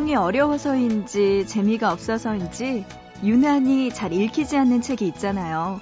내용이 0.00 0.14
어려워서인지 0.14 1.46
재미가 1.46 1.92
없어서인지 1.92 2.86
유난히 3.22 3.90
잘 3.90 4.12
읽히지 4.12 4.56
않는 4.56 4.80
책이 4.80 5.06
있잖아요. 5.08 5.80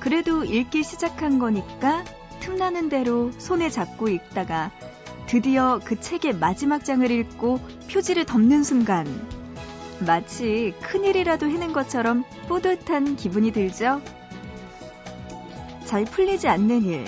그래도 0.00 0.44
읽기 0.44 0.82
시작한 0.82 1.38
거니까 1.38 2.04
틈나는 2.40 2.90
대로 2.90 3.32
손에 3.38 3.70
잡고 3.70 4.08
읽다가 4.08 4.70
드디어 5.26 5.80
그 5.82 5.98
책의 5.98 6.34
마지막 6.34 6.84
장을 6.84 7.10
읽고 7.10 7.58
표지를 7.90 8.26
덮는 8.26 8.62
순간 8.62 9.06
마치 10.06 10.74
큰일이라도 10.82 11.48
해낸 11.48 11.72
것처럼 11.72 12.24
뿌듯한 12.48 13.16
기분이 13.16 13.50
들죠? 13.50 14.02
잘 15.86 16.04
풀리지 16.04 16.48
않는 16.48 16.84
일, 16.84 17.06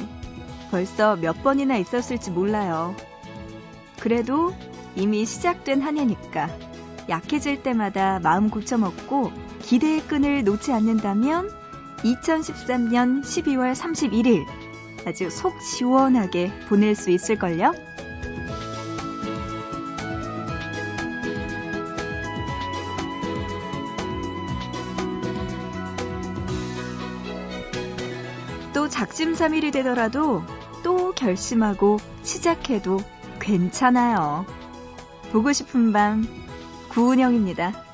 벌써 0.71 1.17
몇 1.17 1.43
번이나 1.43 1.77
있었을지 1.77 2.31
몰라요. 2.31 2.97
그래도 4.01 4.55
이미 4.97 5.25
시작된 5.25 5.81
한 5.83 5.99
해니까 5.99 6.49
약해질 7.09 7.63
때마다 7.63 8.21
마음 8.21 8.51
고쳐먹고 8.51 9.33
기대의 9.63 10.03
끈을 10.03 10.45
놓지 10.45 10.73
않는다면 10.73 11.51
2013년 11.99 13.23
12월 13.23 13.75
31일 13.75 14.45
아주 15.07 15.31
속 15.31 15.61
시원하게 15.63 16.53
보낼 16.69 16.95
수 16.95 17.11
있을걸요? 17.11 17.73
또 28.75 28.89
작심삼일이 28.89 29.71
되더라도 29.73 30.43
또 30.83 31.13
결심하고 31.13 31.99
시작해도 32.23 32.99
괜찮아요. 33.41 34.47
보고 35.33 35.53
싶은 35.53 35.93
밤 35.93 36.27
구은영입니다. 36.89 37.88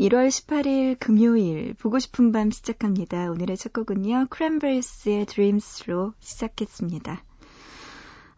1월 0.00 0.28
18일 0.28 0.96
금요일 0.98 1.74
보고 1.74 1.98
싶은 1.98 2.32
밤 2.32 2.50
시작합니다. 2.50 3.30
오늘의 3.30 3.58
첫 3.58 3.74
곡은요. 3.74 4.28
크랜베리스의 4.30 5.26
Dreams로 5.26 6.14
시작했습니다. 6.20 7.22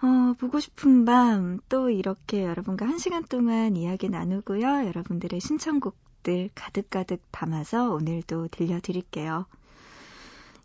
어, 0.03 0.35
보고 0.41 0.59
싶은 0.59 1.05
밤 1.05 1.61
또 1.69 1.89
이렇게 1.89 2.43
여러분과 2.45 2.85
한 2.87 2.99
시간 2.99 3.23
동안 3.23 3.77
이야기 3.77 4.09
나누고요. 4.09 4.87
여러분들의 4.87 5.39
신청곡들 5.41 6.51
가득가득 6.57 7.21
담아서 7.31 7.93
오늘도 7.93 8.49
들려드릴게요. 8.49 9.47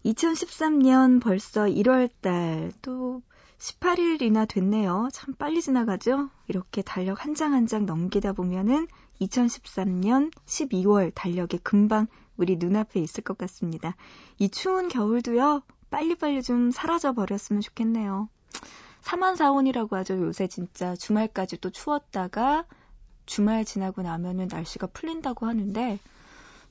2013년 0.03 1.21
벌써 1.21 1.65
1월 1.65 2.09
달 2.21 2.71
또 2.81 3.21
18일이나 3.59 4.47
됐네요. 4.47 5.09
참 5.13 5.33
빨리 5.35 5.61
지나가죠? 5.61 6.29
이렇게 6.47 6.81
달력 6.81 7.23
한 7.25 7.35
장 7.35 7.53
한 7.53 7.67
장 7.67 7.85
넘기다 7.85 8.33
보면은 8.33 8.87
2013년 9.21 10.31
12월 10.45 11.11
달력이 11.13 11.59
금방 11.59 12.07
우리 12.37 12.55
눈앞에 12.57 12.99
있을 12.99 13.23
것 13.23 13.37
같습니다. 13.37 13.95
이 14.37 14.49
추운 14.49 14.89
겨울도요, 14.89 15.63
빨리빨리 15.89 16.43
좀 16.43 16.71
사라져 16.71 17.13
버렸으면 17.13 17.61
좋겠네요. 17.61 18.29
사만사온이라고 19.01 19.95
하죠. 19.97 20.19
요새 20.21 20.47
진짜 20.47 20.95
주말까지 20.95 21.57
또 21.61 21.69
추웠다가 21.69 22.65
주말 23.25 23.65
지나고 23.65 24.01
나면은 24.01 24.47
날씨가 24.49 24.87
풀린다고 24.87 25.45
하는데 25.45 25.99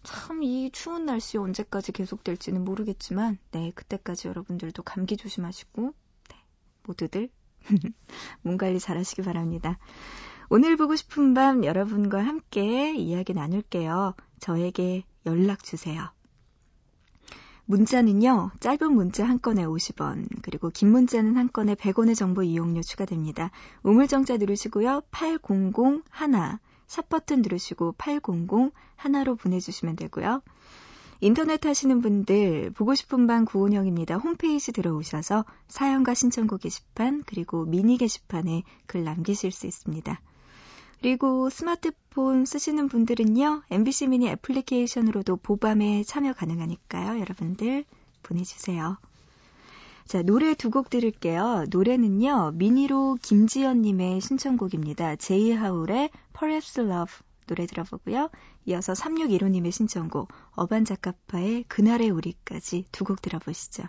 참 0.07 0.43
이 0.43 0.71
추운 0.71 1.05
날씨 1.05 1.37
언제까지 1.37 1.91
계속될지는 1.91 2.65
모르겠지만 2.65 3.39
네 3.51 3.73
그때까지 3.75 4.28
여러분들도 4.28 4.83
감기 4.84 5.17
조심하시고 5.17 5.93
네, 6.31 6.37
모두들 6.84 7.28
몸 8.43 8.57
관리 8.57 8.78
잘하시기 8.78 9.23
바랍니다. 9.23 9.78
오늘 10.49 10.77
보고 10.77 10.95
싶은 10.95 11.34
밤 11.34 11.65
여러분과 11.65 12.25
함께 12.25 12.95
이야기 12.95 13.34
나눌게요. 13.34 14.15
저에게 14.39 15.05
연락 15.27 15.65
주세요. 15.65 16.09
문자는요, 17.65 18.53
짧은 18.61 18.93
문자 18.93 19.25
한 19.25 19.41
건에 19.41 19.65
50원, 19.65 20.29
그리고 20.43 20.71
긴 20.71 20.93
문자는 20.93 21.37
한 21.37 21.51
건에 21.53 21.75
100원의 21.75 22.15
정보 22.15 22.45
이용료 22.45 22.83
추가됩니다. 22.83 23.51
우물정자 23.83 24.37
누르시고요, 24.37 25.03
800 25.11 26.05
하나, 26.11 26.61
샵 26.87 27.09
버튼 27.09 27.43
누르시고 27.43 27.97
800 27.99 28.73
하나로 28.95 29.34
보내주시면 29.34 29.97
되고요. 29.97 30.43
인터넷 31.21 31.67
하시는 31.67 32.01
분들 32.01 32.71
보고 32.71 32.95
싶은 32.95 33.27
방 33.27 33.47
구은영입니다. 33.47 34.17
홈페이지 34.17 34.71
들어오셔서 34.71 35.45
사연과 35.67 36.15
신청곡 36.15 36.61
게시판 36.61 37.25
그리고 37.27 37.65
미니 37.65 37.97
게시판에 37.99 38.63
글 38.87 39.03
남기실 39.03 39.51
수 39.51 39.67
있습니다. 39.67 40.21
그리고 41.01 41.51
스마트폰 41.51 42.45
쓰시는 42.47 42.89
분들은요, 42.89 43.62
MBC 43.71 44.09
미니 44.09 44.29
애플리케이션으로도 44.29 45.37
보밤에 45.37 46.03
참여 46.05 46.33
가능하니까요. 46.33 47.21
여러분들 47.21 47.84
보내주세요. 48.23 48.99
자, 50.07 50.23
노래 50.23 50.55
두 50.55 50.71
곡 50.71 50.89
들을게요. 50.91 51.67
노래는요, 51.71 52.53
미니로 52.55 53.19
김지연님의 53.23 54.21
신청곡입니다. 54.21 55.17
제이 55.17 55.53
하울의 55.53 56.11
Perhaps 56.39 56.81
Love 56.81 57.15
노래 57.47 57.67
들어보고요. 57.67 58.31
이어서 58.67 58.93
3615님의 58.93 59.71
신청곡, 59.73 60.28
어반자카파의 60.57 61.65
그날의 61.69 62.11
우리까지 62.11 62.87
두 62.91 63.05
곡 63.05 63.23
들어보시죠. 63.23 63.84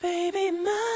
Baby 0.00 0.50
my 0.50 0.95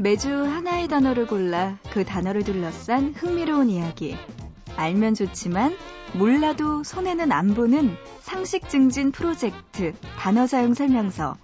매주 0.00 0.30
하나의 0.44 0.86
단어를 0.86 1.26
골라 1.26 1.76
그 1.90 2.04
단어를 2.04 2.44
둘러싼 2.44 3.14
흥미로운 3.16 3.68
이야기. 3.68 4.16
알면 4.76 5.14
좋지만 5.14 5.76
몰라도 6.14 6.84
손해는 6.84 7.32
안 7.32 7.52
보는 7.52 7.96
상식 8.20 8.68
증진 8.68 9.10
프로젝트 9.10 9.92
단어 10.16 10.46
사용 10.46 10.72
설명서. 10.72 11.36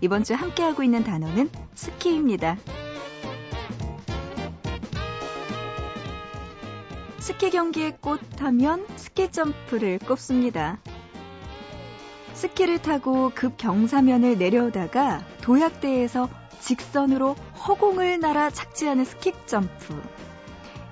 이번 0.00 0.24
주 0.24 0.34
함께하고 0.34 0.82
있는 0.82 1.04
단어는 1.04 1.50
스키입니다. 1.76 2.56
스키 7.20 7.50
경기의 7.50 7.98
꽃 8.00 8.20
하면 8.40 8.84
스키 8.96 9.30
점프를 9.30 10.00
꼽습니다. 10.00 10.80
스키를 12.32 12.82
타고 12.82 13.30
급 13.36 13.56
경사면을 13.56 14.36
내려오다가 14.36 15.24
도약대에서 15.42 16.28
직선으로 16.60 17.34
허공을 17.66 18.20
날아 18.20 18.50
착지하는 18.50 19.04
스키 19.04 19.32
점프. 19.46 20.00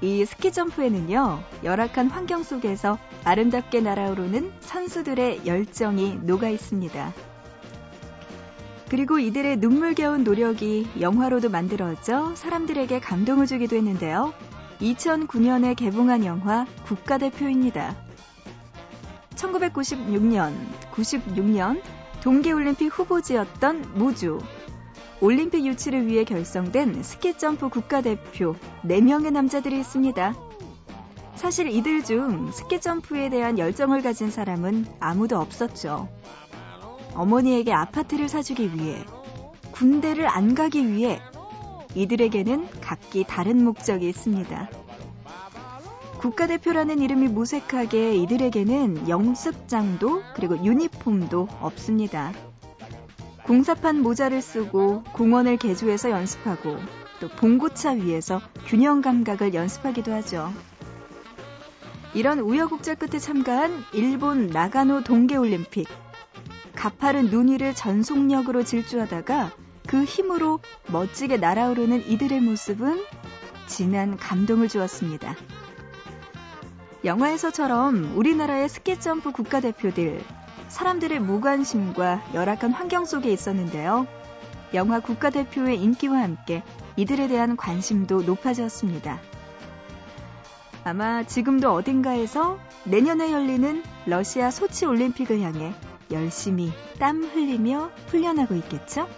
이 0.00 0.24
스키 0.24 0.52
점프에는요, 0.52 1.42
열악한 1.64 2.08
환경 2.08 2.42
속에서 2.42 2.98
아름답게 3.24 3.80
날아오르는 3.80 4.52
선수들의 4.60 5.46
열정이 5.46 6.20
녹아 6.22 6.48
있습니다. 6.48 7.12
그리고 8.88 9.18
이들의 9.18 9.58
눈물겨운 9.58 10.24
노력이 10.24 10.88
영화로도 10.98 11.50
만들어져 11.50 12.34
사람들에게 12.34 13.00
감동을 13.00 13.46
주기도 13.46 13.76
했는데요. 13.76 14.32
2009년에 14.80 15.76
개봉한 15.76 16.24
영화 16.24 16.66
국가대표입니다. 16.86 17.96
1996년, 19.34 20.54
96년 20.92 21.82
동계올림픽 22.22 22.98
후보지였던 22.98 23.92
무주. 23.94 24.40
올림픽 25.20 25.66
유치를 25.66 26.06
위해 26.06 26.24
결성된 26.24 27.02
스키점프 27.02 27.70
국가대표 27.70 28.54
4명의 28.84 29.32
남자들이 29.32 29.80
있습니다. 29.80 30.34
사실 31.34 31.68
이들 31.68 32.04
중 32.04 32.50
스키점프에 32.52 33.28
대한 33.28 33.58
열정을 33.58 34.02
가진 34.02 34.30
사람은 34.30 34.86
아무도 35.00 35.38
없었죠. 35.38 36.08
어머니에게 37.14 37.72
아파트를 37.72 38.28
사주기 38.28 38.74
위해, 38.74 39.04
군대를 39.72 40.28
안 40.28 40.54
가기 40.54 40.88
위해 40.88 41.20
이들에게는 41.94 42.68
각기 42.80 43.24
다른 43.24 43.64
목적이 43.64 44.08
있습니다. 44.08 44.70
국가대표라는 46.18 47.00
이름이 47.00 47.28
무색하게 47.28 48.16
이들에게는 48.16 49.08
영습장도 49.08 50.22
그리고 50.34 50.64
유니폼도 50.64 51.48
없습니다. 51.60 52.32
공사판 53.48 54.02
모자를 54.02 54.42
쓰고 54.42 55.04
공원을 55.14 55.56
개조해서 55.56 56.10
연습하고 56.10 56.76
또 57.18 57.28
봉고차 57.28 57.92
위에서 57.92 58.42
균형 58.66 59.00
감각을 59.00 59.54
연습하기도 59.54 60.12
하죠. 60.12 60.52
이런 62.12 62.40
우여곡절 62.40 62.96
끝에 62.96 63.18
참가한 63.18 63.72
일본 63.94 64.48
나가노 64.48 65.02
동계올림픽. 65.04 65.88
가파른 66.74 67.30
눈 67.30 67.48
위를 67.48 67.74
전속력으로 67.74 68.64
질주하다가 68.64 69.52
그 69.86 70.04
힘으로 70.04 70.60
멋지게 70.88 71.38
날아오르는 71.38 72.06
이들의 72.06 72.42
모습은 72.42 73.02
진한 73.66 74.18
감동을 74.18 74.68
주었습니다. 74.68 75.34
영화에서처럼 77.02 78.12
우리나라의 78.14 78.68
스키점프 78.68 79.32
국가대표들, 79.32 80.22
사람들의 80.68 81.20
무관심과 81.20 82.32
열악한 82.34 82.72
환경 82.72 83.04
속에 83.04 83.32
있었는데요. 83.32 84.06
영화 84.74 85.00
국가대표의 85.00 85.80
인기와 85.82 86.18
함께 86.22 86.62
이들에 86.96 87.28
대한 87.28 87.56
관심도 87.56 88.22
높아졌습니다. 88.22 89.18
아마 90.84 91.22
지금도 91.22 91.72
어딘가에서 91.72 92.58
내년에 92.84 93.32
열리는 93.32 93.82
러시아 94.06 94.50
소치 94.50 94.86
올림픽을 94.86 95.40
향해 95.40 95.74
열심히 96.10 96.72
땀 96.98 97.22
흘리며 97.22 97.90
훈련하고 98.06 98.54
있겠죠? 98.56 99.08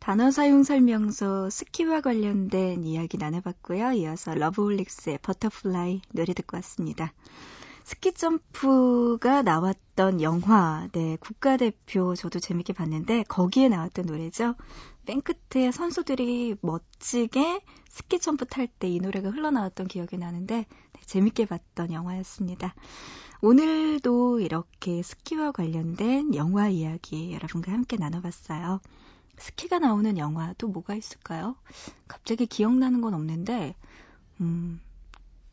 단어 0.00 0.30
사용 0.30 0.62
설명서 0.64 1.50
스키와 1.50 2.00
관련된 2.00 2.84
이야기 2.84 3.18
나눠봤고요. 3.18 3.92
이어서 3.92 4.34
러브홀릭스의 4.34 5.18
Butterfly 5.22 6.00
노래 6.12 6.32
듣고 6.34 6.56
왔습니다. 6.56 7.12
스키 7.84 8.12
점프가 8.12 9.42
나왔던 9.42 10.22
영화, 10.22 10.88
네, 10.92 11.16
국가대표 11.20 12.14
저도 12.14 12.38
재밌게 12.40 12.72
봤는데 12.72 13.24
거기에 13.24 13.68
나왔던 13.68 14.06
노래죠. 14.06 14.54
맨 15.06 15.20
끝에 15.20 15.70
선수들이 15.70 16.56
멋지게 16.62 17.60
스키 17.88 18.18
점프 18.20 18.46
탈 18.46 18.68
때 18.68 18.88
이 18.88 19.00
노래가 19.00 19.30
흘러나왔던 19.30 19.86
기억이 19.88 20.16
나는데 20.18 20.66
네, 20.92 21.00
재밌게 21.04 21.44
봤던 21.46 21.92
영화였습니다. 21.92 22.74
오늘도 23.42 24.40
이렇게 24.40 25.02
스키와 25.02 25.52
관련된 25.52 26.34
영화 26.34 26.68
이야기 26.68 27.32
여러분과 27.32 27.72
함께 27.72 27.96
나눠봤어요. 27.96 28.80
스키가 29.40 29.78
나오는 29.80 30.16
영화 30.18 30.54
또 30.58 30.68
뭐가 30.68 30.94
있을까요? 30.94 31.56
갑자기 32.08 32.46
기억나는 32.46 33.00
건 33.00 33.14
없는데, 33.14 33.74
음, 34.40 34.80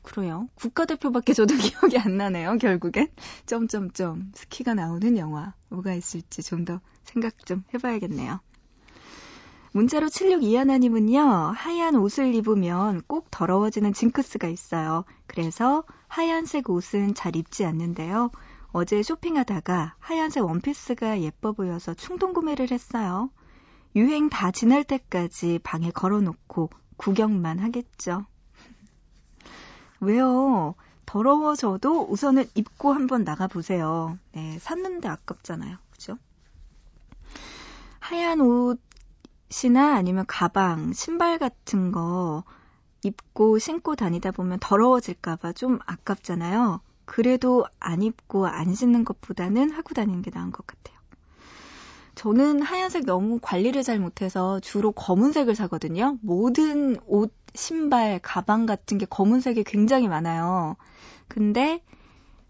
그래요. 0.03 0.47
국가대표밖에 0.55 1.33
저도 1.33 1.55
기억이 1.57 1.97
안 1.97 2.17
나네요, 2.17 2.57
결국엔. 2.57 3.09
점점점. 3.45 4.31
스키가 4.35 4.73
나오는 4.73 5.17
영화. 5.17 5.53
뭐가 5.69 5.93
있을지 5.93 6.41
좀 6.43 6.65
더 6.65 6.79
생각 7.03 7.45
좀 7.45 7.63
해봐야겠네요. 7.73 8.39
문자로 9.73 10.07
7621하님은요, 10.07 11.53
하얀 11.55 11.95
옷을 11.95 12.33
입으면 12.35 13.01
꼭 13.07 13.27
더러워지는 13.31 13.93
징크스가 13.93 14.47
있어요. 14.47 15.05
그래서 15.27 15.83
하얀색 16.07 16.69
옷은 16.69 17.13
잘 17.13 17.35
입지 17.35 17.65
않는데요. 17.65 18.31
어제 18.71 19.03
쇼핑하다가 19.03 19.95
하얀색 19.99 20.43
원피스가 20.43 21.21
예뻐 21.21 21.51
보여서 21.53 21.93
충동 21.93 22.33
구매를 22.33 22.71
했어요. 22.71 23.29
유행 23.95 24.29
다 24.29 24.51
지날 24.51 24.83
때까지 24.83 25.59
방에 25.63 25.91
걸어놓고 25.91 26.69
구경만 26.97 27.59
하겠죠. 27.59 28.25
왜요? 29.99 30.75
더러워져도 31.05 32.07
우선은 32.09 32.45
입고 32.53 32.93
한번 32.93 33.23
나가보세요. 33.23 34.19
네, 34.33 34.59
샀는데 34.59 35.07
아깝잖아요. 35.07 35.77
그죠? 35.89 36.17
하얀 37.99 38.41
옷이나 38.41 39.95
아니면 39.95 40.25
가방, 40.27 40.93
신발 40.93 41.39
같은 41.39 41.91
거 41.91 42.43
입고 43.03 43.57
신고 43.59 43.95
다니다 43.95 44.31
보면 44.31 44.59
더러워질까봐 44.59 45.53
좀 45.53 45.79
아깝잖아요. 45.85 46.81
그래도 47.05 47.65
안 47.79 48.01
입고 48.01 48.47
안 48.47 48.75
신는 48.75 49.05
것보다는 49.05 49.71
하고 49.71 49.93
다니는 49.93 50.21
게 50.21 50.31
나은 50.33 50.51
것 50.51 50.67
같아요. 50.67 50.96
저는 52.17 52.63
하얀색 52.63 53.05
너무 53.05 53.37
관리를 53.39 53.83
잘 53.83 53.99
못해서 53.99 54.59
주로 54.59 54.91
검은색을 54.91 55.53
사거든요. 55.53 56.17
모든 56.23 56.97
옷, 57.05 57.31
신발, 57.53 58.19
가방 58.23 58.65
같은 58.65 58.97
게 58.97 59.05
검은색이 59.05 59.63
굉장히 59.65 60.07
많아요. 60.07 60.77
근데 61.27 61.83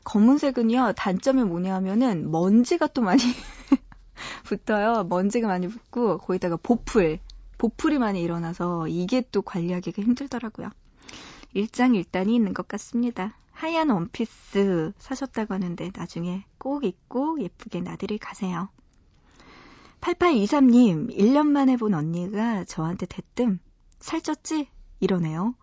검은색은요, 0.06 0.94
단점이 0.96 1.44
뭐냐 1.44 1.76
하면은 1.76 2.32
먼지가 2.32 2.88
또 2.88 3.02
많이 3.02 3.22
붙어요. 4.46 5.04
먼지가 5.04 5.50
많이 5.50 5.68
붙고, 5.68 6.20
거기다가 6.20 6.56
보풀, 6.56 7.20
보풀이 7.58 8.00
많이 8.00 8.22
일어나서 8.22 8.88
이게 8.88 9.22
또 9.34 9.42
관리하기가 9.42 10.02
힘들더라고요. 10.02 10.70
일장일단이 11.54 12.34
있는 12.34 12.54
것 12.54 12.70
같습니다. 12.70 13.36
하얀 13.52 13.90
원피스 13.90 14.94
사셨다고 14.98 15.56
하는데 15.56 15.92
나중에 15.94 16.46
꼭 16.58 16.86
입고 16.86 17.42
예쁘게 17.42 17.82
나들이 17.82 18.18
가세요. 18.18 18.70
8823님, 20.02 21.10
1년 21.18 21.48
만에 21.48 21.76
본 21.78 21.94
언니가 21.94 22.64
저한테 22.66 23.06
대뜸, 23.08 23.60
살쪘지? 24.00 24.68
이러네요. 25.00 25.56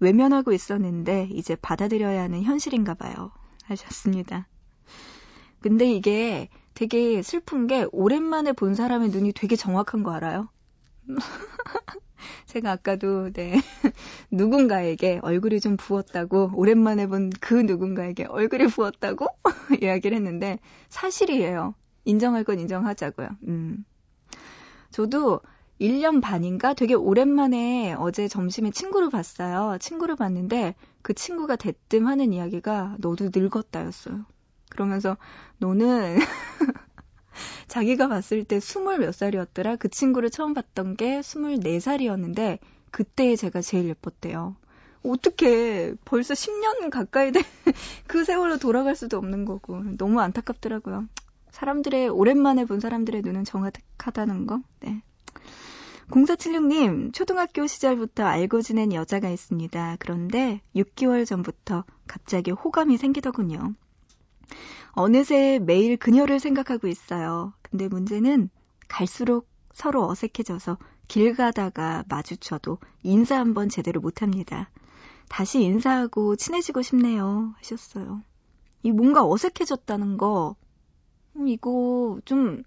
외면하고 0.00 0.52
있었는데, 0.52 1.28
이제 1.32 1.54
받아들여야 1.56 2.22
하는 2.22 2.42
현실인가 2.42 2.94
봐요. 2.94 3.30
하셨습니다. 3.64 4.48
근데 5.60 5.92
이게 5.92 6.48
되게 6.74 7.22
슬픈 7.22 7.66
게, 7.66 7.86
오랜만에 7.92 8.52
본 8.52 8.74
사람의 8.74 9.10
눈이 9.10 9.32
되게 9.34 9.56
정확한 9.56 10.02
거 10.02 10.12
알아요? 10.12 10.48
제가 12.46 12.72
아까도, 12.72 13.30
네. 13.32 13.54
누군가에게 14.30 15.20
얼굴이 15.22 15.60
좀 15.60 15.76
부었다고, 15.76 16.52
오랜만에 16.54 17.06
본 17.06 17.30
그 17.40 17.54
누군가에게 17.54 18.24
얼굴이 18.24 18.66
부었다고 18.68 19.26
이야기를 19.82 20.16
했는데, 20.16 20.58
사실이에요. 20.88 21.74
인정할 22.04 22.44
건 22.44 22.58
인정하자고요. 22.58 23.28
음. 23.48 23.84
저도 24.90 25.40
1년 25.80 26.20
반인가 26.20 26.74
되게 26.74 26.94
오랜만에 26.94 27.94
어제 27.98 28.28
점심에 28.28 28.70
친구를 28.70 29.10
봤어요. 29.10 29.78
친구를 29.80 30.16
봤는데 30.16 30.74
그 31.02 31.14
친구가 31.14 31.56
대뜸 31.56 32.06
하는 32.06 32.32
이야기가 32.32 32.96
너도 32.98 33.30
늙었다였어요. 33.34 34.24
그러면서 34.68 35.16
너는 35.58 36.18
자기가 37.66 38.08
봤을 38.08 38.44
때 38.44 38.60
스물 38.60 38.98
몇 38.98 39.12
살이었더라. 39.12 39.76
그 39.76 39.88
친구를 39.88 40.30
처음 40.30 40.54
봤던 40.54 40.96
게 40.96 41.20
스물네 41.22 41.80
살이었는데 41.80 42.58
그때 42.90 43.34
제가 43.34 43.60
제일 43.60 43.88
예뻤대요. 43.88 44.54
어떻게 45.04 45.94
벌써 46.04 46.34
10년 46.34 46.90
가까이 46.90 47.32
된 47.32 47.42
그 48.06 48.24
세월로 48.24 48.58
돌아갈 48.58 48.94
수도 48.94 49.16
없는 49.16 49.44
거고 49.44 49.82
너무 49.96 50.20
안타깝더라고요. 50.20 51.08
사람들의 51.52 52.08
오랜만에 52.08 52.64
본 52.64 52.80
사람들의 52.80 53.22
눈은 53.22 53.44
정확하다는 53.44 54.46
거. 54.46 54.60
네. 54.80 55.02
0476님, 56.08 57.14
초등학교 57.14 57.66
시절부터 57.66 58.24
알고 58.24 58.60
지낸 58.60 58.92
여자가 58.92 59.30
있습니다. 59.30 59.96
그런데 59.98 60.60
6개월 60.74 61.24
전부터 61.24 61.84
갑자기 62.06 62.50
호감이 62.50 62.98
생기더군요. 62.98 63.74
어느새 64.90 65.58
매일 65.58 65.96
그녀를 65.96 66.38
생각하고 66.38 66.88
있어요. 66.88 67.54
근데 67.62 67.88
문제는 67.88 68.50
갈수록 68.88 69.48
서로 69.72 70.06
어색해져서 70.08 70.76
길 71.08 71.34
가다가 71.34 72.04
마주쳐도 72.08 72.78
인사 73.02 73.38
한번 73.38 73.68
제대로 73.68 74.00
못합니다. 74.00 74.68
다시 75.28 75.62
인사하고 75.62 76.36
친해지고 76.36 76.82
싶네요. 76.82 77.54
하셨어요. 77.56 78.22
이 78.82 78.90
뭔가 78.92 79.26
어색해졌다는 79.26 80.18
거, 80.18 80.56
음, 81.36 81.48
이거 81.48 82.20
좀 82.24 82.62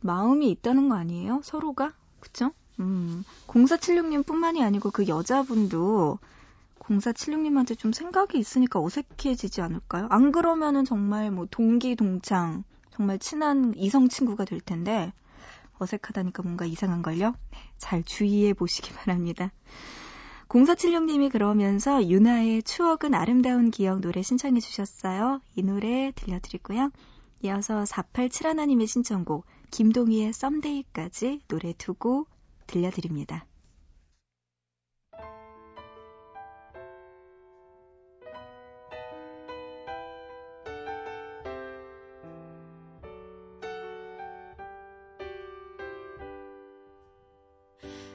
마음이 0.00 0.50
있다는 0.50 0.88
거 0.88 0.96
아니에요? 0.96 1.40
서로가? 1.42 1.92
그쵸? 2.20 2.52
음, 2.80 3.24
0476님 3.46 4.24
뿐만이 4.24 4.62
아니고 4.62 4.90
그 4.90 5.08
여자분도 5.08 6.18
0476님한테 6.78 7.78
좀 7.78 7.92
생각이 7.92 8.38
있으니까 8.38 8.80
어색해지지 8.80 9.60
않을까요? 9.60 10.06
안 10.10 10.32
그러면은 10.32 10.84
정말 10.84 11.30
뭐 11.30 11.46
동기, 11.50 11.96
동창, 11.96 12.64
정말 12.90 13.18
친한 13.18 13.74
이성 13.76 14.08
친구가 14.08 14.44
될 14.44 14.60
텐데, 14.60 15.12
어색하다니까 15.78 16.42
뭔가 16.42 16.64
이상한걸요? 16.64 17.30
네, 17.30 17.58
잘 17.76 18.02
주의해 18.02 18.54
보시기 18.54 18.92
바랍니다. 18.92 19.52
0476님이 20.48 21.30
그러면서 21.30 22.08
유나의 22.08 22.62
추억은 22.62 23.12
아름다운 23.12 23.70
기억 23.70 24.00
노래 24.00 24.22
신청해 24.22 24.60
주셨어요. 24.60 25.42
이 25.56 25.62
노래 25.62 26.10
들려드리고요. 26.14 26.90
이어서 27.42 27.84
4871님의 27.84 28.86
신청곡 28.86 29.46
김동희의 29.70 30.32
썸데이까지 30.32 31.42
노래 31.48 31.72
두고 31.72 32.26
들려드립니다. 32.66 33.46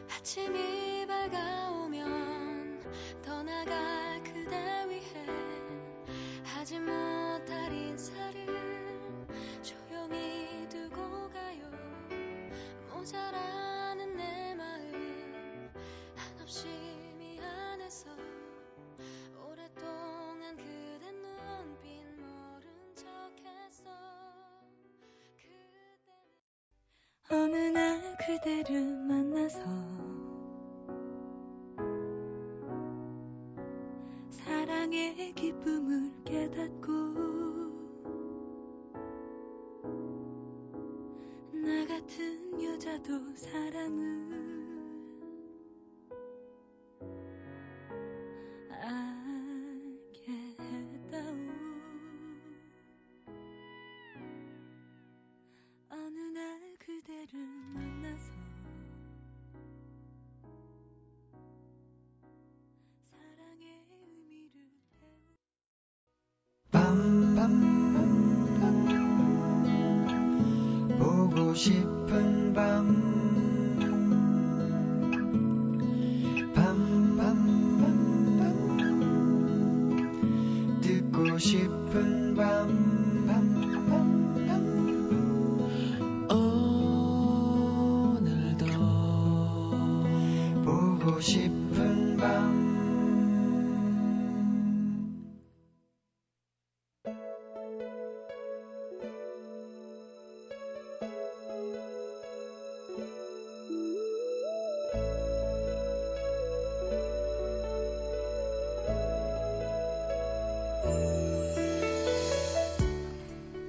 아침이 0.09 1.05
밝아 1.05 1.62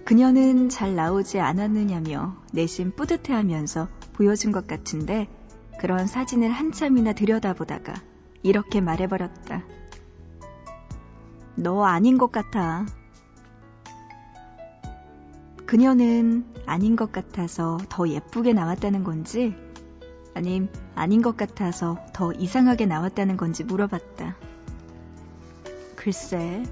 그녀는 0.05 0.69
잘 0.69 0.95
나오지 0.95 1.41
않았느냐며 1.41 2.37
내심 2.53 2.93
뿌듯해하면서 2.95 3.89
보여준 4.13 4.53
것 4.53 4.67
같은데 4.67 5.29
그런 5.81 6.07
사진을 6.07 6.51
한참이나 6.51 7.15
들여다보다가 7.15 7.95
이렇게 8.43 8.83
말해버렸다. 8.83 9.65
너 11.57 11.85
아닌 11.85 12.19
것 12.19 12.31
같아. 12.31 12.85
그녀는 15.65 16.45
아닌 16.67 16.97
것 16.97 17.11
같아서 17.11 17.79
더 17.89 18.07
예쁘게 18.07 18.53
나왔다는 18.53 19.05
건지 19.05 19.57
아님 20.35 20.69
아닌 20.95 21.23
것 21.23 21.37
같아서 21.37 21.99
더 22.13 22.33
이상하게 22.33 22.87
나왔다는 22.87 23.37
건지 23.37 23.65
물어봤다. 23.65 24.37
글쎄, 25.97 26.63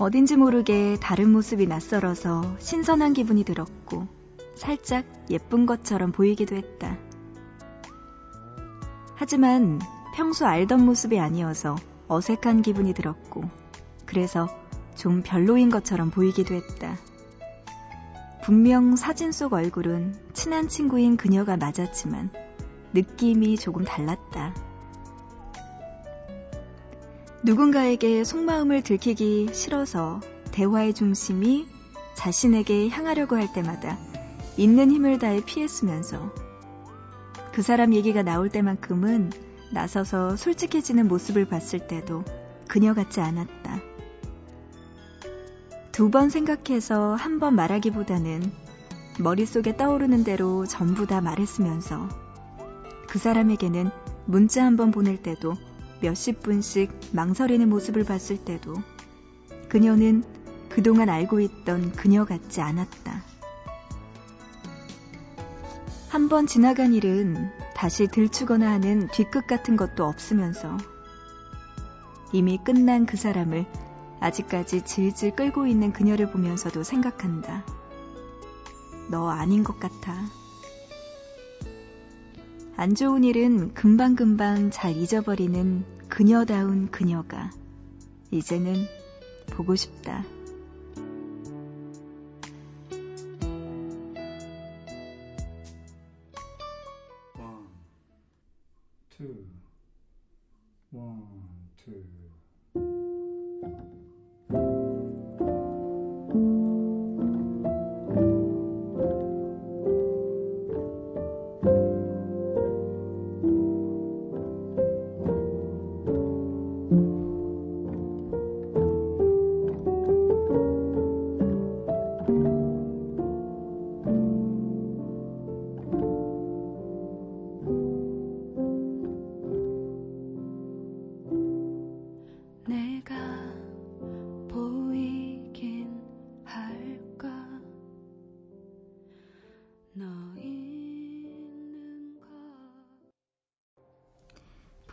어딘지 0.00 0.36
모르게 0.36 0.96
다른 1.00 1.32
모습이 1.32 1.66
낯설어서 1.66 2.56
신선한 2.60 3.14
기분이 3.14 3.42
들었고 3.42 4.06
살짝 4.54 5.04
예쁜 5.28 5.66
것처럼 5.66 6.12
보이기도 6.12 6.54
했다. 6.54 6.96
하지만 9.16 9.80
평소 10.14 10.46
알던 10.46 10.84
모습이 10.84 11.18
아니어서 11.18 11.74
어색한 12.06 12.62
기분이 12.62 12.94
들었고 12.94 13.42
그래서 14.06 14.48
좀 14.94 15.22
별로인 15.24 15.68
것처럼 15.68 16.10
보이기도 16.10 16.54
했다. 16.54 16.96
분명 18.44 18.94
사진 18.94 19.32
속 19.32 19.52
얼굴은 19.52 20.14
친한 20.32 20.68
친구인 20.68 21.16
그녀가 21.16 21.56
맞았지만 21.56 22.30
느낌이 22.94 23.56
조금 23.56 23.84
달랐다. 23.84 24.54
누군가에게 27.44 28.24
속마음을 28.24 28.82
들키기 28.82 29.50
싫어서 29.52 30.20
대화의 30.52 30.94
중심이 30.94 31.66
자신에게 32.14 32.88
향하려고 32.88 33.36
할 33.36 33.52
때마다 33.52 33.96
있는 34.56 34.90
힘을 34.90 35.18
다해 35.18 35.44
피했으면서 35.44 36.32
그 37.52 37.62
사람 37.62 37.94
얘기가 37.94 38.22
나올 38.22 38.48
때만큼은 38.48 39.30
나서서 39.72 40.36
솔직해지는 40.36 41.06
모습을 41.08 41.44
봤을 41.46 41.86
때도 41.86 42.24
그녀 42.66 42.94
같지 42.94 43.20
않았다. 43.20 43.80
두 45.92 46.10
번 46.10 46.30
생각해서 46.30 47.14
한 47.14 47.38
번 47.40 47.54
말하기보다는 47.56 48.52
머릿속에 49.20 49.76
떠오르는 49.76 50.22
대로 50.24 50.64
전부 50.66 51.06
다 51.06 51.20
말했으면서 51.20 52.08
그 53.08 53.18
사람에게는 53.18 53.90
문자 54.26 54.64
한 54.64 54.76
번 54.76 54.90
보낼 54.92 55.16
때도 55.22 55.54
몇십 56.00 56.42
분씩 56.42 56.92
망설이는 57.12 57.68
모습을 57.68 58.04
봤을 58.04 58.38
때도 58.44 58.74
그녀는 59.68 60.24
그동안 60.68 61.08
알고 61.08 61.40
있던 61.40 61.92
그녀 61.92 62.24
같지 62.24 62.60
않았다. 62.60 63.22
한 66.10 66.28
번 66.28 66.46
지나간 66.46 66.94
일은 66.94 67.50
다시 67.74 68.06
들추거나 68.06 68.70
하는 68.70 69.08
뒤끝 69.08 69.46
같은 69.46 69.76
것도 69.76 70.04
없으면서 70.04 70.76
이미 72.32 72.58
끝난 72.58 73.06
그 73.06 73.16
사람을 73.16 73.66
아직까지 74.20 74.84
질질 74.84 75.36
끌고 75.36 75.66
있는 75.66 75.92
그녀를 75.92 76.30
보면서도 76.30 76.82
생각한다. 76.82 77.64
너 79.10 79.28
아닌 79.30 79.64
것 79.64 79.78
같아. 79.78 80.14
안 82.80 82.94
좋은 82.94 83.24
일은 83.24 83.74
금방금방 83.74 84.70
잘 84.70 84.96
잊어버리는 84.96 85.84
그녀다운 86.08 86.92
그녀가 86.92 87.50
이제는 88.30 88.86
보고 89.50 89.74
싶다. 89.74 90.24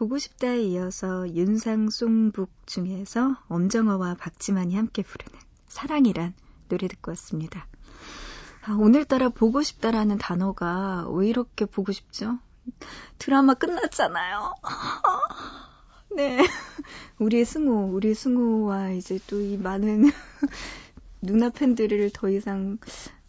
보고 0.06 0.20
싶다에 0.20 0.62
이어서 0.62 1.28
윤상송북 1.34 2.52
중에서 2.68 3.38
엄정화와 3.48 4.14
박지만이 4.20 4.76
함께 4.76 5.02
부르는 5.02 5.40
사랑이란 5.68 6.36
노래 6.70 6.88
듣고 6.88 7.10
왔습니다. 7.14 7.66
아, 8.62 8.74
오늘따라 8.74 9.30
보고 9.30 9.64
싶다라는 9.64 10.20
단어가 10.20 11.10
왜 11.10 11.28
이렇게 11.28 11.66
보고 11.66 11.92
싶죠? 11.92 12.38
드라마 13.18 13.56
끝났잖아요. 13.56 14.54
네. 16.16 16.46
우리의 17.18 17.44
승호, 17.44 17.90
우리 17.92 18.14
승호와 18.14 18.92
이제 18.92 19.20
또 19.26 19.42
이 19.42 19.58
많은 19.58 20.12
누나 21.24 21.50
팬들을 21.50 22.12
더 22.14 22.30
이상 22.30 22.78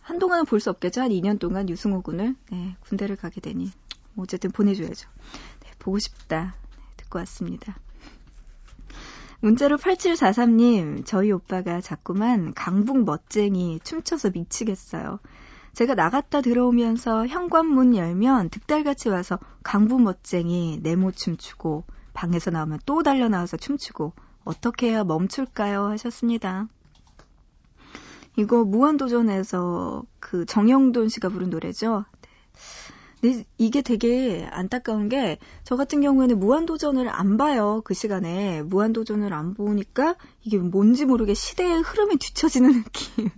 한동안은 0.02 0.44
볼 0.44 0.60
수 0.60 0.68
없겠죠? 0.68 1.00
한 1.00 1.08
2년 1.08 1.38
동안 1.38 1.70
유승호 1.70 2.02
군을 2.02 2.36
네, 2.50 2.76
군대를 2.80 3.16
가게 3.16 3.40
되니 3.40 3.72
어쨌든 4.18 4.50
보내줘야죠. 4.50 5.08
보고 5.78 6.00
싶다. 6.00 6.56
듣고 7.06 7.18
왔습니다. 7.20 7.76
문자로 9.40 9.76
8743님, 9.76 11.04
저희 11.04 11.30
오빠가 11.30 11.80
자꾸만 11.80 12.54
강북 12.54 13.04
멋쟁이 13.04 13.80
춤춰서 13.84 14.30
미치겠어요. 14.30 15.18
제가 15.72 15.94
나갔다 15.94 16.40
들어오면서 16.40 17.26
현관문 17.26 17.96
열면 17.96 18.48
득달같이 18.48 19.10
와서 19.10 19.38
강북 19.62 20.00
멋쟁이 20.02 20.80
네모 20.82 21.12
춤추고 21.12 21.84
방에서 22.14 22.50
나오면 22.50 22.80
또 22.86 23.02
달려 23.02 23.28
나와서 23.28 23.58
춤추고 23.58 24.14
어떻게 24.44 24.90
해야 24.90 25.04
멈출까요? 25.04 25.84
하셨습니다. 25.88 26.66
이거 28.36 28.64
무한도전에서 28.64 30.04
그 30.18 30.46
정영돈 30.46 31.08
씨가 31.08 31.28
부른 31.28 31.50
노래죠. 31.50 32.04
이게 33.58 33.82
되게 33.82 34.46
안타까운 34.50 35.08
게 35.08 35.38
저 35.66 35.74
같은 35.74 36.00
경우에는 36.00 36.38
무한도전을 36.38 37.08
안 37.08 37.36
봐요. 37.36 37.82
그 37.84 37.92
시간에. 37.92 38.62
무한도전을 38.62 39.32
안 39.32 39.54
보니까 39.54 40.14
이게 40.42 40.58
뭔지 40.58 41.04
모르게 41.04 41.34
시대의 41.34 41.82
흐름이 41.82 42.18
뒤처지는 42.18 42.70
느낌. 42.84 43.30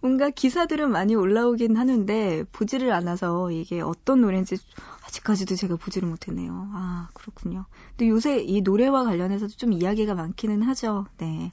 뭔가 0.00 0.30
기사들은 0.30 0.90
많이 0.90 1.14
올라오긴 1.14 1.76
하는데 1.76 2.44
보지를 2.52 2.92
않아서 2.92 3.50
이게 3.50 3.82
어떤 3.82 4.22
노래인지 4.22 4.56
아직까지도 5.04 5.54
제가 5.56 5.76
보지를 5.76 6.08
못했네요. 6.08 6.70
아, 6.72 7.08
그렇군요. 7.12 7.66
근데 7.90 8.08
요새 8.08 8.38
이 8.40 8.62
노래와 8.62 9.04
관련해서도 9.04 9.52
좀 9.56 9.74
이야기가 9.74 10.14
많기는 10.14 10.62
하죠. 10.62 11.06
네. 11.18 11.52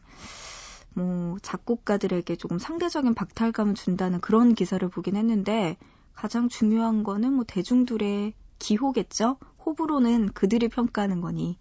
뭐, 0.94 1.38
작곡가들에게 1.42 2.38
조금 2.38 2.58
상대적인 2.60 3.14
박탈감을 3.16 3.74
준다는 3.76 4.22
그런 4.22 4.54
기사를 4.54 4.88
보긴 4.88 5.18
했는데, 5.18 5.78
가장 6.16 6.50
중요한 6.50 7.04
거는 7.04 7.34
뭐 7.34 7.44
대중들의 7.46 8.34
기호겠죠? 8.60 9.38
호불호는 9.66 10.30
그들이 10.34 10.70
평가하는 10.70 11.22
거니, 11.22 11.58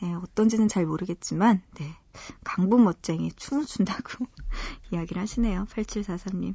네, 0.00 0.14
어떤지는 0.14 0.68
잘 0.68 0.86
모르겠지만, 0.86 1.62
네, 1.74 1.90
강북 2.44 2.82
멋쟁이 2.82 3.32
춤을 3.32 3.64
춘다고 3.66 4.26
이야기를 4.92 5.20
하시네요. 5.22 5.66
8743님. 5.70 6.54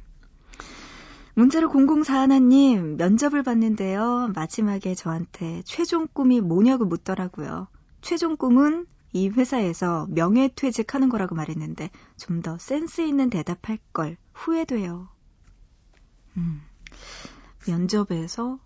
문자로 1.34 1.68
004하나님, 1.68 2.96
면접을 2.96 3.42
봤는데요. 3.42 4.30
마지막에 4.34 4.94
저한테 4.94 5.62
최종 5.64 6.06
꿈이 6.12 6.40
뭐냐고 6.40 6.84
묻더라고요. 6.84 7.66
최종 8.02 8.36
꿈은 8.36 8.86
이 9.12 9.28
회사에서 9.28 10.06
명예퇴직하는 10.10 11.08
거라고 11.08 11.34
말했는데, 11.34 11.90
좀 12.16 12.40
더 12.42 12.56
센스 12.58 13.00
있는 13.00 13.30
대답할 13.30 13.78
걸 13.92 14.16
후회돼요. 14.32 15.08
음. 16.36 16.62
면접에서 17.66 18.58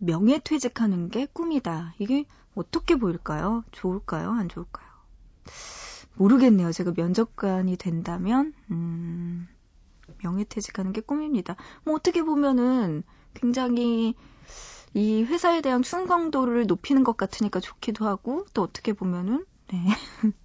명예퇴직하는 0.00 1.08
게 1.08 1.26
꿈이다. 1.26 1.94
이게 1.98 2.24
어떻게 2.54 2.96
보일까요? 2.96 3.64
좋을까요? 3.72 4.30
안 4.30 4.48
좋을까요? 4.48 4.86
모르겠네요. 6.16 6.72
제가 6.72 6.92
면접관이 6.96 7.76
된다면, 7.76 8.52
음, 8.70 9.48
명예퇴직하는 10.22 10.92
게 10.92 11.00
꿈입니다. 11.00 11.56
뭐 11.84 11.94
어떻게 11.94 12.22
보면은 12.22 13.02
굉장히 13.34 14.14
이 14.92 15.24
회사에 15.24 15.60
대한 15.60 15.82
충성도를 15.82 16.66
높이는 16.66 17.02
것 17.02 17.16
같으니까 17.16 17.58
좋기도 17.60 18.06
하고, 18.06 18.46
또 18.54 18.62
어떻게 18.62 18.92
보면은, 18.92 19.44
네. 19.72 19.84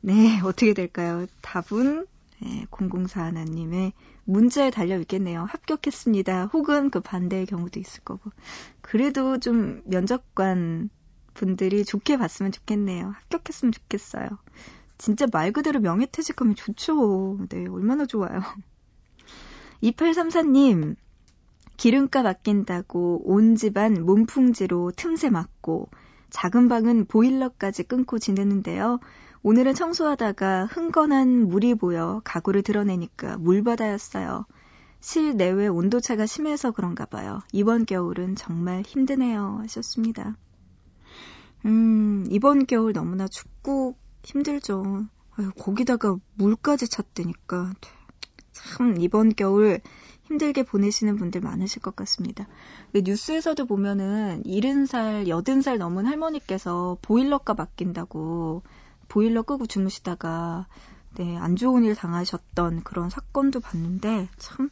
네, 0.00 0.40
어떻게 0.42 0.72
될까요? 0.72 1.26
답은, 1.42 2.06
네, 2.40 2.66
004 2.70 3.24
하나님의 3.24 3.92
문자에 4.26 4.70
달려 4.70 4.98
있겠네요. 4.98 5.44
합격했습니다. 5.44 6.46
혹은 6.46 6.90
그 6.90 7.00
반대의 7.00 7.46
경우도 7.46 7.80
있을 7.80 8.02
거고. 8.02 8.30
그래도 8.80 9.38
좀 9.38 9.82
면접관 9.86 10.90
분들이 11.32 11.84
좋게 11.84 12.16
봤으면 12.18 12.52
좋겠네요. 12.52 13.10
합격했으면 13.10 13.72
좋겠어요. 13.72 14.28
진짜 14.98 15.26
말 15.32 15.52
그대로 15.52 15.80
명예퇴직하면 15.80 16.54
좋죠. 16.56 17.38
네, 17.48 17.66
얼마나 17.68 18.06
좋아요. 18.06 18.40
2834님, 19.82 20.96
기름값 21.76 22.26
아낀다고 22.26 23.22
온 23.24 23.54
집안 23.54 24.04
몸풍지로 24.04 24.92
틈새 24.96 25.30
맞고 25.30 25.88
작은 26.30 26.68
방은 26.68 27.06
보일러까지 27.06 27.84
끊고 27.84 28.18
지내는데요. 28.18 28.98
오늘은 29.48 29.74
청소하다가 29.74 30.66
흥건한 30.66 31.46
물이 31.46 31.76
보여 31.76 32.20
가구를 32.24 32.62
드러내니까 32.62 33.38
물바다였어요. 33.38 34.44
실내외 34.98 35.68
온도차가 35.68 36.26
심해서 36.26 36.72
그런가 36.72 37.04
봐요. 37.04 37.38
이번 37.52 37.86
겨울은 37.86 38.34
정말 38.34 38.82
힘드네요. 38.82 39.58
하셨습니다. 39.60 40.36
음, 41.64 42.26
이번 42.28 42.66
겨울 42.66 42.92
너무나 42.92 43.28
춥고 43.28 43.94
힘들죠. 44.24 45.06
거기다가 45.60 46.16
물까지 46.34 46.88
찼다니까. 46.88 47.72
참, 48.50 48.96
이번 48.98 49.32
겨울 49.32 49.80
힘들게 50.24 50.64
보내시는 50.64 51.14
분들 51.14 51.40
많으실 51.40 51.82
것 51.82 51.94
같습니다. 51.94 52.48
그 52.90 53.02
뉴스에서도 53.04 53.64
보면은 53.66 54.42
70살, 54.44 55.28
80살 55.28 55.78
넘은 55.78 56.04
할머니께서 56.04 56.98
보일러가 57.00 57.54
바뀐다고 57.54 58.64
보일러 59.08 59.42
끄고 59.42 59.66
주무시다가 59.66 60.66
네, 61.16 61.36
안 61.38 61.56
좋은 61.56 61.84
일 61.84 61.94
당하셨던 61.94 62.82
그런 62.82 63.08
사건도 63.08 63.60
봤는데 63.60 64.28
참, 64.36 64.68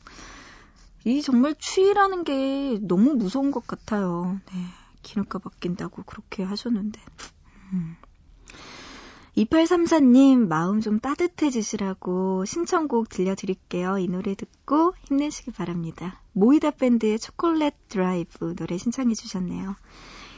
이 1.04 1.22
정말 1.22 1.54
추위라는 1.58 2.24
게 2.24 2.78
너무 2.82 3.14
무서운 3.14 3.50
것 3.50 3.66
같아요. 3.66 4.38
네, 4.52 4.64
기름값 5.02 5.42
바뀐다고 5.42 6.02
그렇게 6.02 6.42
하셨는데. 6.42 7.00
음. 7.72 7.96
2834님, 9.36 10.46
마음 10.46 10.80
좀 10.80 11.00
따뜻해지시라고 11.00 12.44
신청곡 12.44 13.08
들려드릴게요. 13.08 13.98
이 13.98 14.06
노래 14.06 14.34
듣고 14.36 14.94
힘내시기 15.08 15.50
바랍니다. 15.50 16.20
모이다 16.32 16.70
밴드의 16.70 17.18
초콜릿 17.18 17.74
드라이브 17.88 18.54
노래 18.54 18.78
신청해 18.78 19.14
주셨네요. 19.14 19.74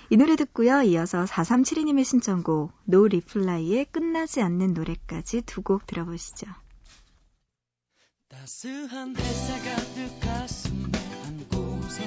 이 0.08 0.16
노래 0.16 0.36
듣고요. 0.36 0.82
이어서 0.82 1.24
4372님의 1.24 2.04
신청곡, 2.04 2.72
노 2.84 3.08
리플라이의 3.08 3.86
끝나지 3.86 4.40
않는 4.40 4.72
노래까지 4.74 5.42
두 5.42 5.62
곡 5.62 5.86
들어보시죠. 5.86 6.46
따스한 8.28 9.16
햇살 9.16 9.62
가득 9.64 10.20
가슴에 10.20 10.92
안고서 11.24 12.02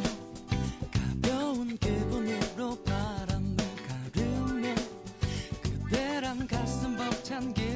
가벼운 0.93 1.77
기분으로 1.77 2.83
가슴 2.83 3.55
기쁨과 7.53 7.68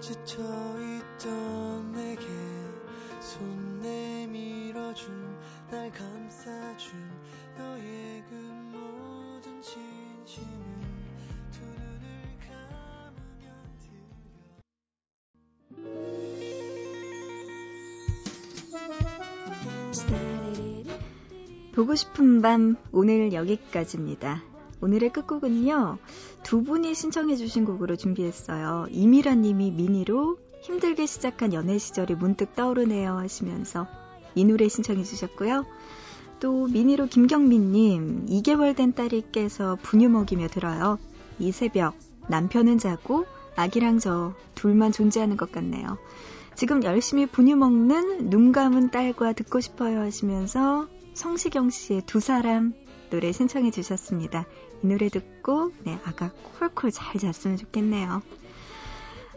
지쳐있던 0.00 1.92
내게 1.92 2.26
손 3.20 3.80
내밀어준 3.80 5.38
날 5.70 5.90
감싸준 5.92 6.90
너의 7.58 8.24
그 8.28 8.34
모든 8.34 9.60
진심을 9.60 10.46
두 11.50 11.60
눈을 11.60 12.38
감으면 12.48 13.52
들려 20.84 20.96
보고 21.74 21.94
싶은 21.94 22.40
밤 22.40 22.76
오늘 22.92 23.32
여기까지입니다. 23.32 24.57
오늘의 24.80 25.12
끝곡은요, 25.12 25.98
두 26.42 26.62
분이 26.62 26.94
신청해 26.94 27.36
주신 27.36 27.64
곡으로 27.64 27.96
준비했어요. 27.96 28.86
이미라 28.90 29.34
님이 29.34 29.70
미니로 29.70 30.38
힘들게 30.60 31.06
시작한 31.06 31.52
연애 31.52 31.78
시절이 31.78 32.14
문득 32.14 32.54
떠오르네요 32.54 33.16
하시면서 33.16 33.86
이 34.34 34.44
노래 34.44 34.68
신청해 34.68 35.02
주셨고요. 35.02 35.64
또 36.40 36.66
미니로 36.66 37.06
김경민 37.06 37.72
님, 37.72 38.26
2개월 38.26 38.76
된 38.76 38.92
딸이 38.92 39.24
깨서 39.32 39.78
분유 39.82 40.08
먹이며 40.08 40.48
들어요. 40.48 40.98
이 41.38 41.50
새벽, 41.50 41.94
남편은 42.28 42.78
자고 42.78 43.26
아기랑 43.56 43.98
저 43.98 44.34
둘만 44.54 44.92
존재하는 44.92 45.36
것 45.36 45.50
같네요. 45.50 45.98
지금 46.54 46.82
열심히 46.84 47.26
분유 47.26 47.56
먹는 47.56 48.30
눈 48.30 48.52
감은 48.52 48.90
딸과 48.90 49.32
듣고 49.32 49.60
싶어요 49.60 50.00
하시면서 50.00 50.88
성시경 51.18 51.70
씨의 51.70 52.02
두 52.06 52.20
사람 52.20 52.74
노래 53.10 53.32
신청해 53.32 53.72
주셨습니다. 53.72 54.46
이 54.84 54.86
노래 54.86 55.08
듣고 55.08 55.72
네, 55.82 55.98
아가 56.04 56.30
콜콜 56.60 56.92
잘 56.92 57.18
잤으면 57.18 57.56
좋겠네요. 57.56 58.22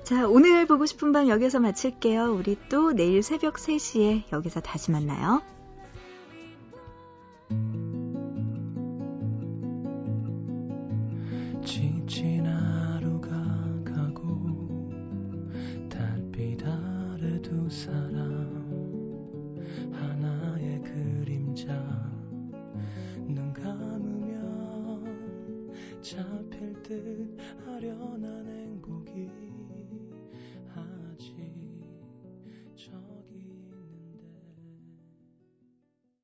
자, 0.03 0.27
오늘 0.27 0.67
보고 0.67 0.85
싶은 0.85 1.11
밤 1.11 1.27
여기서 1.27 1.59
마칠게요. 1.59 2.35
우리 2.35 2.55
또 2.69 2.91
내일 2.93 3.23
새벽 3.23 3.55
3시에 3.55 4.31
여기서 4.31 4.59
다시 4.59 4.91
만나요. 4.91 5.41